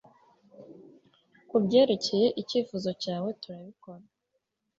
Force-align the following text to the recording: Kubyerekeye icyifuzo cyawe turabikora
Kubyerekeye 1.49 2.27
icyifuzo 2.41 2.89
cyawe 3.03 3.29
turabikora 3.41 4.03